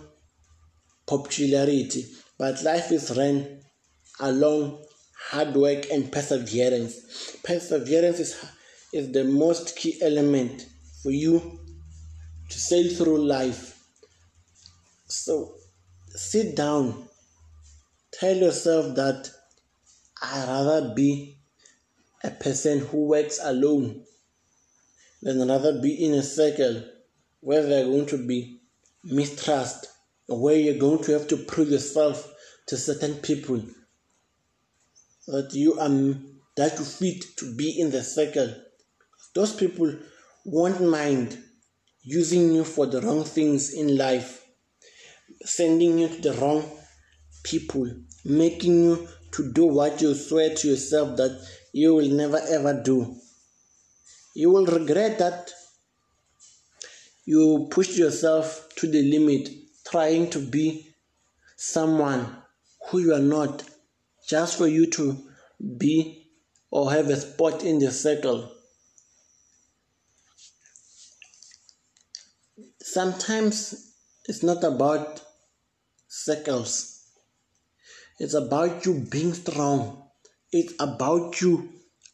[1.08, 2.06] popularity,
[2.38, 3.62] but life is ran
[4.20, 4.84] along
[5.30, 7.38] hard work and perseverance.
[7.44, 8.46] Perseverance is,
[8.94, 10.66] is the most key element
[11.02, 11.59] for you
[12.50, 13.84] to sail through life.
[15.08, 15.56] So
[16.10, 17.08] sit down,
[18.12, 19.30] tell yourself that
[20.22, 21.38] I'd rather be
[22.24, 24.04] a person who works alone
[25.22, 26.84] than rather be in a circle
[27.42, 28.60] where there are going to be
[29.04, 29.88] mistrust,
[30.28, 32.34] where you're going to have to prove yourself
[32.68, 33.64] to certain people
[35.28, 35.90] that you are
[36.58, 38.54] that you fit to be in the circle.
[39.34, 39.96] Those people
[40.44, 41.38] won't mind
[42.04, 44.46] using you for the wrong things in life,
[45.44, 46.64] sending you to the wrong
[47.44, 47.90] people,
[48.26, 53.16] making you to do what you swear to yourself that you will never ever do.
[54.36, 55.52] You will regret that
[57.26, 59.50] you pushed yourself to the limit
[59.90, 60.96] trying to be
[61.56, 62.38] someone
[62.88, 63.64] who you are not
[64.28, 65.18] just for you to
[65.78, 66.28] be
[66.72, 68.52] or have a spot in the circle.
[72.92, 73.94] Sometimes
[74.28, 75.22] it's not about
[76.08, 77.06] circles,
[78.18, 80.10] it's about you being strong,
[80.52, 81.70] it's about you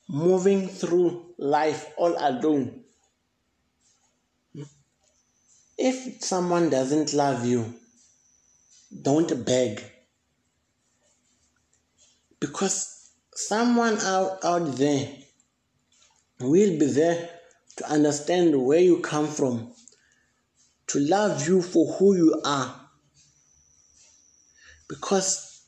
[0.09, 2.83] moving through life all alone.
[5.77, 7.73] If someone doesn't love you,
[9.01, 9.81] don't beg.
[12.41, 15.07] Because someone out, out there
[16.41, 17.29] will be there
[17.77, 19.71] to understand where you come from,
[20.95, 22.73] to love you for who you are.
[24.87, 25.61] Because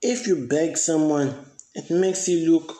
[0.00, 1.34] if you beg someone,
[1.74, 2.74] it makes you look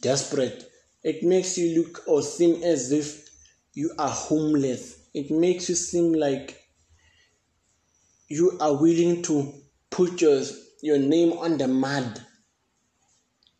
[0.00, 0.70] desperate.
[1.02, 3.28] It makes you look or seem as if
[3.72, 5.08] you are homeless.
[5.12, 6.56] It makes you seem like
[8.28, 9.54] you are willing to
[9.90, 10.40] put your,
[10.82, 12.24] your name on the mud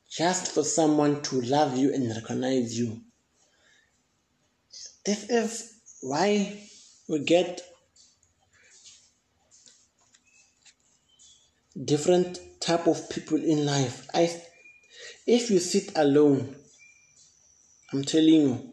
[0.08, 3.00] just for someone to love you and recognize you.
[5.04, 6.60] This is why
[7.08, 7.60] we get
[11.84, 14.06] different type of people in life.
[14.14, 14.30] I,
[15.26, 16.56] if you sit alone,
[17.92, 18.72] I'm telling you,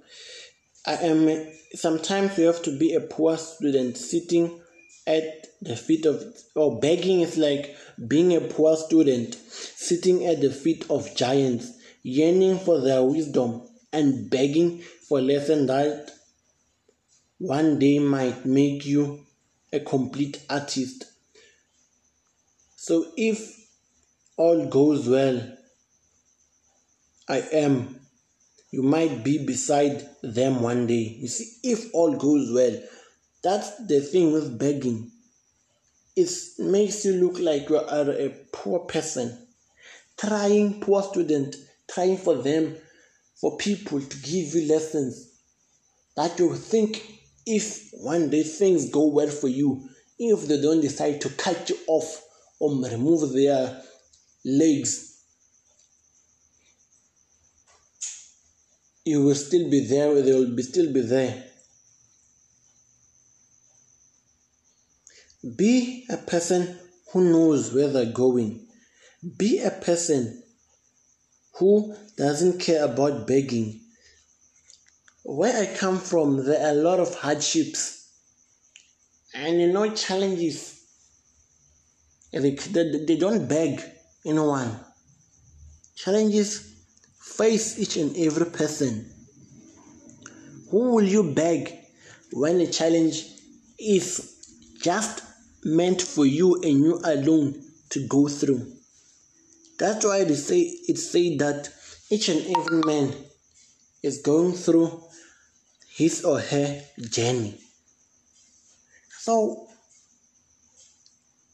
[0.86, 1.48] I am.
[1.74, 4.62] Sometimes you have to be a poor student sitting
[5.06, 6.24] at the feet of
[6.56, 7.76] or begging is like
[8.08, 11.72] being a poor student sitting at the feet of giants
[12.04, 13.62] yearning for their wisdom
[13.94, 16.12] and begging for lesson that
[17.42, 19.26] one day might make you
[19.74, 21.06] a complete artist
[22.76, 23.40] so if
[24.38, 25.58] all goes well
[27.30, 28.00] i am
[28.72, 32.80] you might be beside them one day you see if all goes well
[33.44, 35.12] that's the thing with begging.
[36.16, 39.48] It makes you look like you are a poor person,
[40.18, 41.56] trying, poor student,
[41.90, 42.76] trying for them,
[43.36, 45.30] for people to give you lessons
[46.16, 47.21] that you think
[47.52, 51.78] if one day things go well for you, if they don't decide to cut you
[51.88, 52.24] off
[52.60, 53.82] or remove their
[54.46, 55.22] legs,
[59.04, 61.44] you will still be there, they will be still be there.
[65.58, 66.80] Be a person
[67.12, 68.66] who knows where they're going.
[69.38, 70.42] Be a person
[71.56, 73.81] who doesn't care about begging.
[75.24, 78.10] Where I come from, there are a lot of hardships
[79.34, 80.80] and you know challenges.
[82.32, 83.82] They, they, they don't beg
[84.26, 84.80] anyone.
[85.96, 86.74] Challenges
[87.20, 89.12] face each and every person.
[90.70, 91.78] Who will you beg
[92.32, 93.26] when a challenge
[93.78, 94.32] is
[94.82, 95.24] just
[95.64, 98.72] meant for you and you alone to go through.
[99.78, 101.70] That's why they say it say that
[102.10, 103.14] each and every man
[104.04, 105.04] is going through
[105.94, 107.60] his or her journey.
[109.20, 109.68] So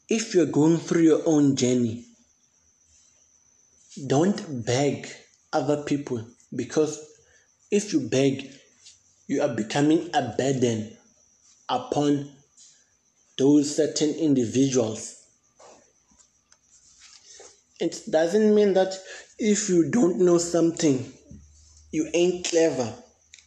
[0.08, 2.04] if you're going through your own journey,
[4.06, 5.08] don't beg
[5.52, 6.24] other people
[6.54, 7.04] because
[7.70, 8.50] if you beg,
[9.26, 10.96] you are becoming a burden
[11.68, 12.30] upon
[13.36, 15.16] those certain individuals.
[17.80, 18.94] It doesn't mean that
[19.38, 21.12] if you don't know something,
[21.92, 22.94] you ain't clever.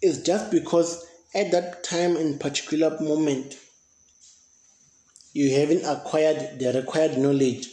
[0.01, 3.57] It's just because at that time and particular moment,
[5.33, 7.69] you haven't acquired the required knowledge.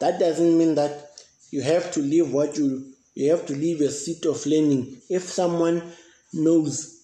[0.00, 1.08] That doesn't mean that
[1.50, 4.96] you have to leave what you you have to leave a seat of learning.
[5.10, 5.82] If someone
[6.32, 7.02] knows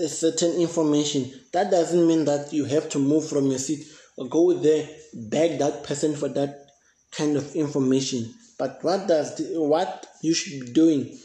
[0.00, 3.84] a certain information, that doesn't mean that you have to move from your seat
[4.16, 6.68] or go there, beg that person for that
[7.10, 8.32] kind of information.
[8.58, 11.18] But what does the, what you should be doing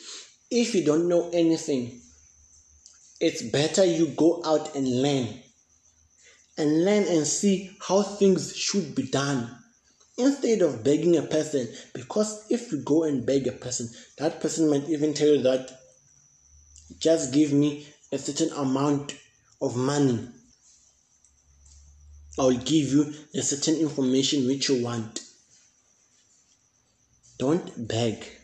[0.52, 2.02] if you don't know anything?
[3.20, 5.28] It's better you go out and learn.
[6.58, 9.50] And learn and see how things should be done.
[10.18, 13.88] Instead of begging a person because if you go and beg a person
[14.18, 15.72] that person might even tell you that
[17.00, 19.16] just give me a certain amount
[19.62, 20.28] of money.
[22.38, 25.22] I'll give you a certain information which you want.
[27.38, 28.39] Don't beg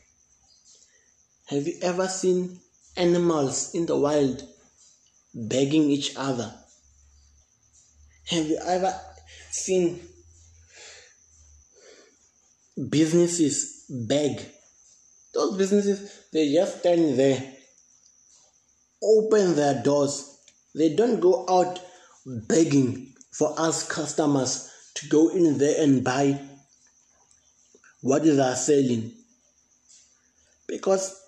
[1.46, 2.60] have you ever seen
[2.98, 4.44] animals in the wild
[5.34, 6.54] begging each other
[8.28, 8.92] have you ever
[9.52, 10.00] seen
[12.90, 14.42] businesses beg?
[15.34, 17.54] Those businesses, they just stand there,
[19.04, 20.40] open their doors.
[20.74, 21.80] They don't go out
[22.26, 26.40] begging for us customers to go in there and buy
[28.02, 29.12] what they are selling.
[30.68, 31.22] Because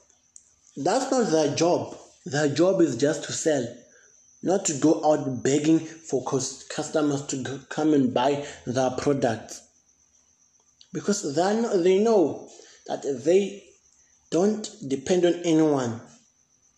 [0.78, 1.98] that's not their job.
[2.26, 3.66] Their job is just to sell
[4.44, 9.62] not to go out begging for customers to come and buy their products.
[10.94, 12.48] Because they they know
[12.88, 13.64] that they
[14.30, 16.00] don't depend on anyone.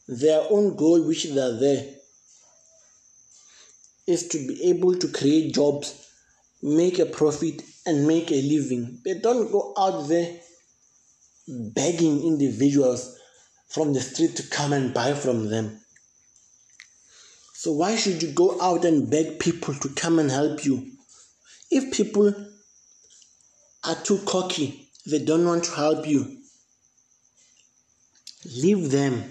[0.08, 1.86] Their own goal which they are there
[4.08, 6.08] is to be able to create jobs
[6.64, 9.00] make a profit and make a living.
[9.06, 10.40] They don't go out there
[11.48, 13.19] begging individuals
[13.70, 15.80] from the street to come and buy from them
[17.62, 20.92] so why should you go out and beg people to come and help you?
[21.70, 22.34] If people
[23.84, 26.38] are too cocky, they don't want to help you,
[28.46, 29.26] leave them.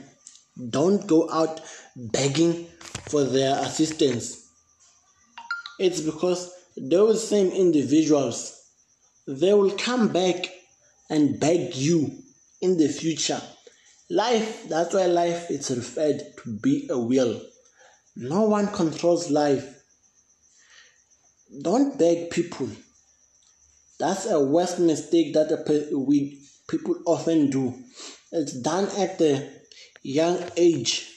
[0.69, 1.63] Don't go out
[1.97, 2.67] begging
[3.09, 4.51] for their assistance.
[5.79, 8.61] It's because those same individuals
[9.27, 10.51] they will come back
[11.09, 12.23] and beg you
[12.61, 13.41] in the future.
[14.11, 17.43] Life, that's why life is referred to be a will.
[18.17, 19.83] No one controls life.
[21.63, 22.69] Don't beg people.
[23.99, 25.51] That's a worst mistake that
[25.95, 27.75] we people often do.
[28.33, 29.51] It's done at the
[30.03, 31.11] young age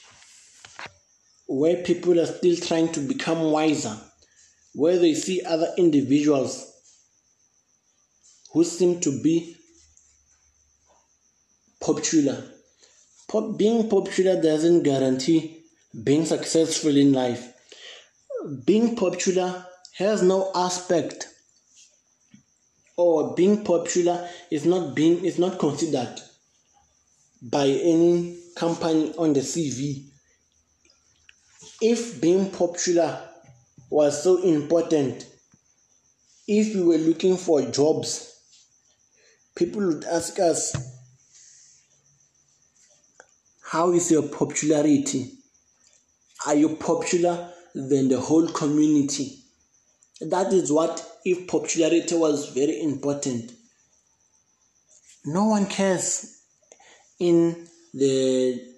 [1.46, 3.96] where people are still trying to become wiser,
[4.74, 6.68] where they see other individuals
[8.52, 9.56] who seem to be
[11.80, 12.42] popular.
[13.56, 15.64] Being popular doesn't guarantee
[16.04, 17.52] being successful in life.
[18.64, 19.66] Being popular
[19.96, 21.28] has no aspect
[22.96, 26.20] or being popular is not being is not considered
[27.42, 30.04] by any company on the CV.
[31.80, 33.28] If being popular
[33.90, 35.26] was so important,
[36.46, 38.40] if we were looking for jobs,
[39.56, 40.72] people would ask us,
[43.72, 45.30] How is your popularity?
[46.46, 49.38] Are you popular than the whole community?
[50.20, 53.50] That is what, if popularity was very important,
[55.24, 56.42] no one cares
[57.18, 58.74] in the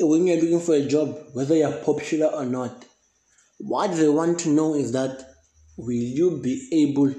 [0.00, 2.86] when you're looking for a job whether you're popular or not.
[3.58, 5.34] What they want to know is that
[5.76, 7.14] will you be able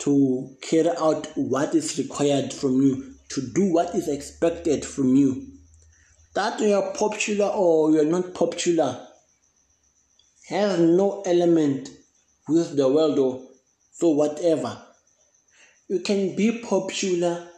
[0.00, 5.46] to carry out what is required from you, to do what is expected from you
[6.34, 9.06] that you are popular or you are not popular
[10.48, 11.88] has no element
[12.48, 13.40] with the world or
[13.92, 14.82] so whatever.
[15.88, 17.48] You can be popular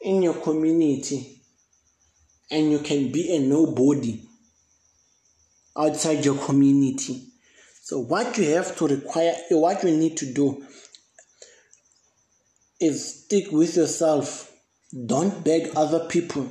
[0.00, 1.40] in your community
[2.50, 4.20] and you can be a nobody
[5.76, 7.24] outside your community.
[7.82, 10.66] So what you have to require, what you need to do
[12.80, 14.52] is stick with yourself.
[15.06, 16.50] Don't beg other people.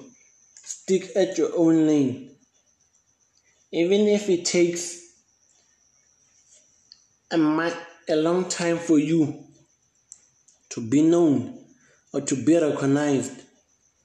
[0.56, 2.36] Stick at your own lane.
[3.72, 5.00] Even if it takes
[7.32, 7.38] a,
[8.10, 9.44] a long time for you
[10.70, 11.66] to be known
[12.14, 13.44] or to be recognized,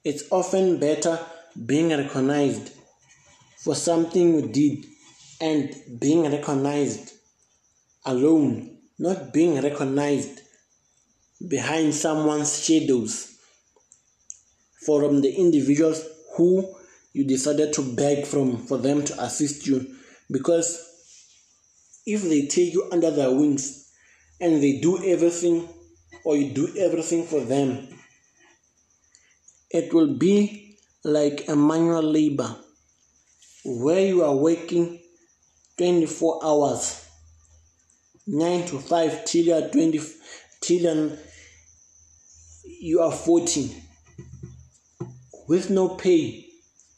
[0.05, 1.19] it's often better
[1.67, 2.73] being recognized
[3.59, 4.85] for something you did
[5.41, 7.13] and being recognized
[8.05, 10.42] alone, not being recognized
[11.49, 13.37] behind someone's shadows
[14.87, 16.05] from the individuals
[16.37, 16.75] who
[17.13, 19.95] you decided to beg from for them to assist you.
[20.31, 20.89] Because
[22.07, 23.93] if they take you under their wings
[24.41, 25.69] and they do everything
[26.25, 27.89] or you do everything for them
[29.73, 32.55] it will be like a manual labor
[33.65, 35.01] where you are working
[35.79, 37.09] 24 hours
[38.27, 40.01] 9 to 5 till you are 20
[40.61, 41.17] till
[42.83, 43.75] you are 40
[45.49, 46.45] with no pay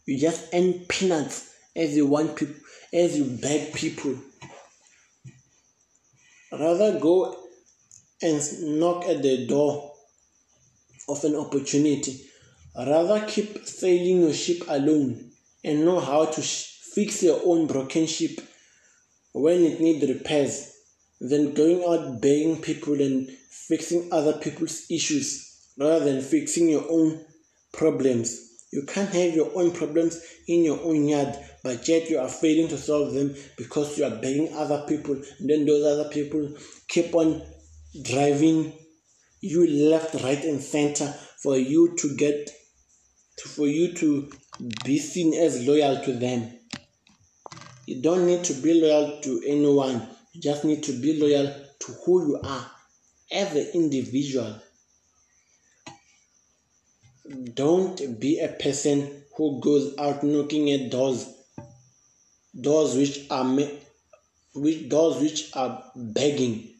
[0.07, 2.57] you just earn peanuts as you want people
[2.95, 4.14] as you beg people.
[6.53, 7.37] Rather go
[8.22, 8.41] and
[8.78, 9.93] knock at the door
[11.09, 12.20] of an opportunity.
[12.76, 15.32] Rather keep sailing your ship alone
[15.64, 18.41] and know how to sh- fix your own broken ship
[19.32, 20.72] when it needs repairs
[21.20, 25.43] than going out begging people and fixing other people's issues
[25.79, 27.25] rather than fixing your own
[27.72, 28.41] problems.
[28.72, 32.68] You can't have your own problems in your own yard, but yet you are failing
[32.68, 36.55] to solve them because you are begging other people, and then those other people
[36.89, 37.43] keep on
[38.03, 38.72] driving
[39.41, 41.07] you left, right, and center
[41.43, 42.51] for you to get
[43.37, 44.31] for you to
[44.85, 46.59] be seen as loyal to them.
[47.87, 50.09] You don't need to be loyal to anyone.
[50.33, 52.70] You just need to be loyal to who you are
[53.31, 54.61] as an individual.
[57.55, 61.27] Don't be a person who goes out knocking at doors,
[62.59, 63.45] doors which are
[64.55, 66.70] which doors which are begging.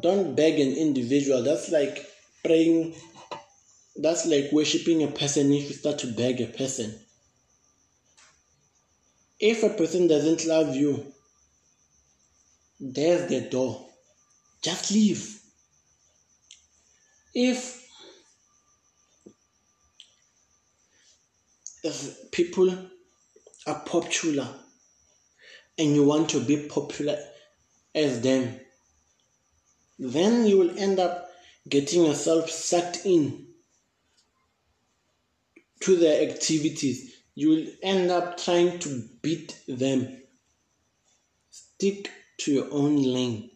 [0.00, 1.42] Don't beg an individual.
[1.42, 2.06] That's like
[2.44, 2.94] praying
[3.96, 6.94] that's like worshipping a person if you start to beg a person.
[9.38, 11.12] If a person doesn't love you,
[12.78, 13.86] there's the door.
[14.62, 15.40] Just leave.
[17.34, 17.79] If,
[22.32, 22.88] people
[23.66, 24.48] are popular
[25.78, 27.18] and you want to be popular
[27.94, 28.58] as them,
[29.98, 31.30] then you will end up
[31.68, 33.46] getting yourself sucked in
[35.80, 40.22] to their activities, you will end up trying to beat them.
[41.50, 43.49] Stick to your own lane.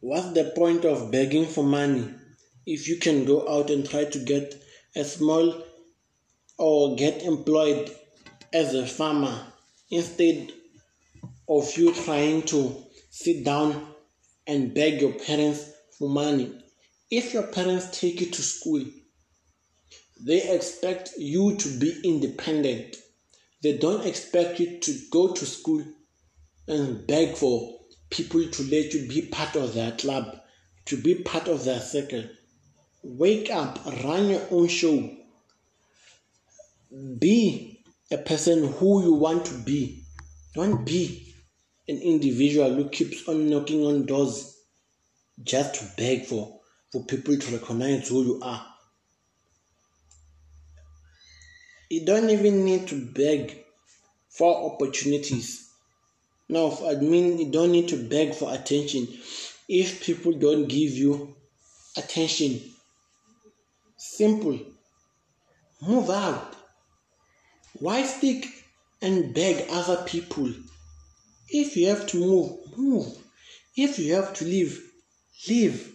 [0.00, 2.08] What's the point of begging for money
[2.64, 4.54] if you can go out and try to get
[4.94, 5.64] a small
[6.56, 7.90] or get employed
[8.52, 9.46] as a farmer
[9.90, 10.52] instead
[11.48, 12.76] of you trying to
[13.10, 13.88] sit down
[14.46, 16.52] and beg your parents for money.
[17.10, 18.84] If your parents take you to school,
[20.20, 22.96] they expect you to be independent.
[23.64, 25.84] They don't expect you to go to school
[26.68, 27.77] and beg for
[28.10, 30.40] people to let you be part of their club,
[30.86, 32.24] to be part of their circle.
[33.02, 35.10] Wake up, run your own show.
[37.18, 40.04] Be a person who you want to be.
[40.54, 41.34] Don't be
[41.86, 44.56] an individual who keeps on knocking on doors
[45.42, 48.66] just to beg for, for people to recognize who you are.
[51.90, 53.64] You don't even need to beg
[54.28, 55.67] for opportunities.
[56.48, 59.06] Now, I mean, you don't need to beg for attention.
[59.68, 61.36] If people don't give you
[61.96, 62.62] attention,
[63.98, 64.58] simple,
[65.82, 66.56] move out.
[67.74, 68.46] Why stick
[69.02, 70.52] and beg other people?
[71.50, 73.18] If you have to move, move.
[73.76, 74.82] If you have to leave,
[75.48, 75.94] leave.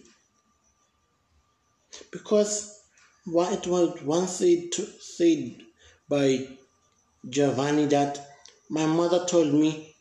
[2.12, 2.80] Because
[3.24, 5.56] what it was once said, said
[6.08, 6.46] by
[7.28, 8.20] Giovanni that
[8.70, 9.93] my mother told me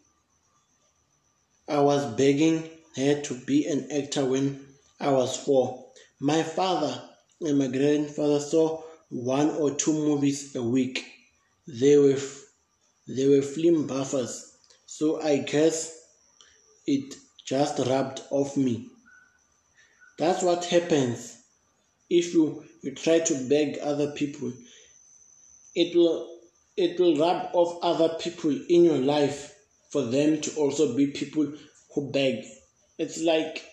[1.68, 4.68] I was begging her to be an actor when
[4.99, 5.86] I was four.
[6.20, 7.01] My father
[7.41, 11.05] and my grandfather saw one or two movies a week.
[11.68, 12.20] They were
[13.07, 14.53] they were film buffers
[14.86, 15.97] so I guess
[16.86, 18.89] it just rubbed off me.
[20.20, 21.41] That's what happens
[22.09, 24.53] if you, you try to beg other people.
[25.76, 26.30] It will
[26.78, 29.53] it will rub off other people in your life
[29.94, 31.54] for them to also be people
[31.94, 32.44] who beg.
[32.98, 33.64] It's like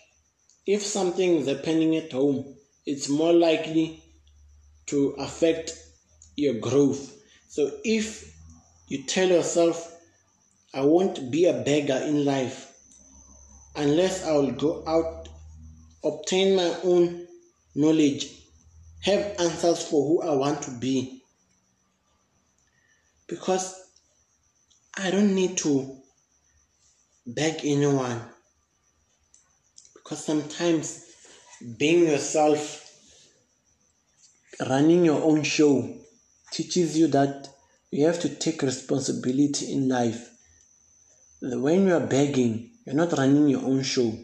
[0.67, 2.55] if something is happening at home,
[2.85, 4.03] it's more likely
[4.85, 5.73] to affect
[6.35, 7.17] your growth.
[7.47, 8.31] So if
[8.87, 9.91] you tell yourself,
[10.75, 12.71] I won't be a beggar in life
[13.75, 15.27] unless I will go out,
[16.03, 17.25] obtain my own
[17.73, 18.27] knowledge,
[19.01, 21.23] have answers for who I want to be.
[23.25, 23.73] Because
[24.95, 26.00] I don't need to
[27.25, 28.21] beg anyone.
[29.93, 31.05] Because sometimes
[31.77, 32.87] being yourself,
[34.67, 35.97] running your own show,
[36.51, 37.47] teaches you that
[37.91, 40.29] you have to take responsibility in life.
[41.41, 44.17] When you are begging, you're not running your own show.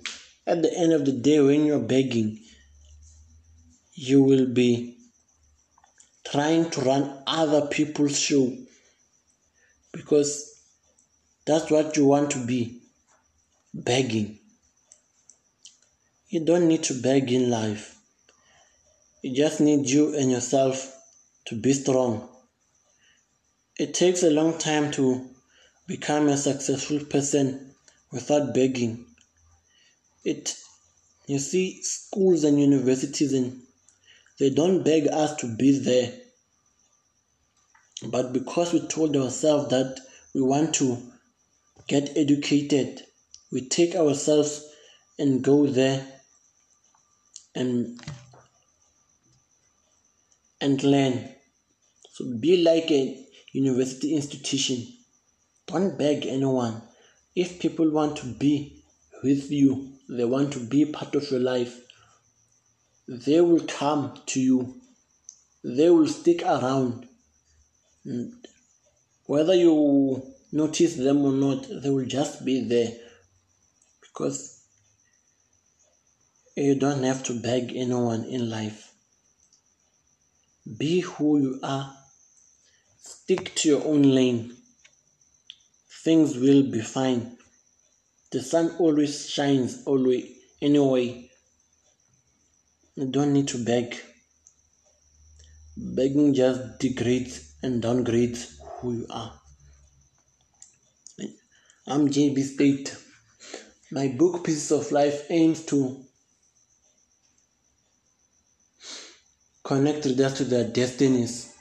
[0.45, 2.39] At the end of the day, when you're begging,
[3.93, 4.97] you will be
[6.25, 8.53] trying to run other people's show
[9.91, 10.61] because
[11.45, 12.81] that's what you want to be
[13.83, 14.39] begging.
[16.29, 17.97] You don't need to beg in life.
[19.21, 20.93] You just need you and yourself
[21.45, 22.27] to be strong.
[23.77, 25.29] It takes a long time to
[25.87, 27.73] become a successful person
[28.11, 29.05] without begging.
[30.23, 30.55] It
[31.27, 33.61] you see schools and universities and
[34.39, 36.13] they don't beg us to be there.
[38.05, 39.99] But because we told ourselves that
[40.33, 41.11] we want to
[41.87, 43.06] get educated,
[43.51, 44.67] we take ourselves
[45.19, 46.05] and go there
[47.55, 47.99] and
[50.59, 51.29] and learn.
[52.13, 54.85] So be like a university institution.
[55.67, 56.81] Don't beg anyone.
[57.35, 58.83] If people want to be
[59.23, 61.79] with you, they want to be part of your life,
[63.07, 64.81] they will come to you.
[65.63, 67.07] They will stick around.
[69.25, 72.93] Whether you notice them or not, they will just be there.
[74.17, 74.63] Because
[76.55, 78.91] you don't have to beg anyone in life.
[80.75, 81.93] Be who you are.
[82.99, 84.57] Stick to your own lane.
[86.03, 87.37] Things will be fine.
[88.31, 90.25] The sun always shines always
[90.63, 91.29] anyway.
[92.95, 94.01] You don't need to beg.
[95.77, 99.33] Begging just degrades and downgrades who you are.
[101.85, 102.95] I'm JB State.
[103.89, 106.03] My book Pieces of Life aims to
[109.63, 111.53] connect readers to their destinies.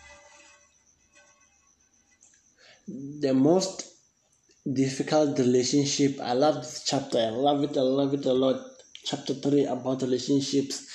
[2.88, 3.86] The most
[4.72, 8.60] difficult relationship, I love this chapter, I love it, I love it a lot.
[9.04, 10.88] Chapter 3 about relationships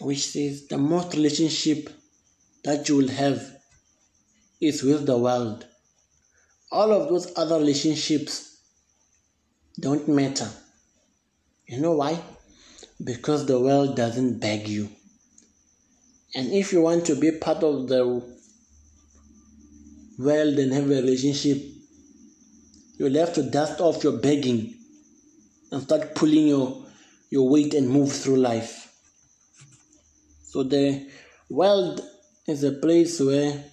[0.00, 1.90] which says the most relationship
[2.62, 3.56] that you will have
[4.60, 5.66] is with the world.
[6.70, 8.47] All of those other relationships
[9.78, 10.48] don't matter.
[11.66, 12.20] You know why?
[13.02, 14.88] Because the world doesn't beg you.
[16.34, 18.22] And if you want to be part of the
[20.18, 21.62] world and have a relationship,
[22.98, 24.74] you'll have to dust off your begging
[25.70, 26.84] and start pulling your,
[27.30, 28.92] your weight and move through life.
[30.44, 31.06] So the
[31.48, 32.00] world
[32.46, 33.64] is a place where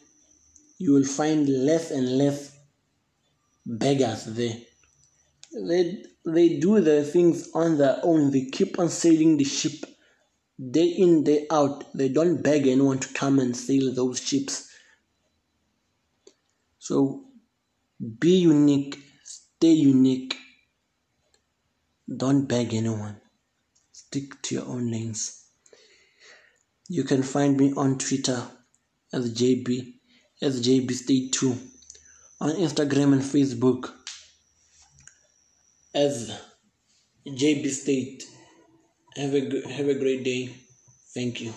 [0.77, 2.57] you will find less and less
[3.65, 4.57] beggars there.
[5.55, 8.31] They they do their things on their own.
[8.31, 9.85] They keep on sailing the ship
[10.71, 11.85] day in, day out.
[11.93, 14.69] They don't beg anyone to come and sail those ships.
[16.77, 17.25] So
[18.19, 20.37] be unique, stay unique.
[22.15, 23.21] Don't beg anyone.
[23.91, 25.45] Stick to your own lanes.
[26.87, 28.45] You can find me on Twitter
[29.11, 29.93] as JB
[30.41, 31.57] as JB State 2
[32.41, 33.94] on Instagram and Facebook
[35.95, 36.31] as
[37.27, 38.23] JB State.
[39.17, 40.49] Have a have a great day.
[41.15, 41.53] Thank you.